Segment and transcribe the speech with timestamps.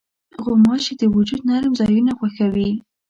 [0.43, 2.71] غوماشې د وجود نرم ځایونه خوښوي.